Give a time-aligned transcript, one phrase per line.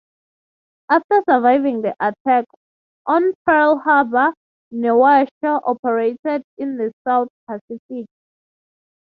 [0.89, 2.45] After surviving the Attack
[3.05, 4.33] on Pearl Harbor,
[4.73, 5.29] "Neosho"
[5.63, 8.07] operated in the South Pacific.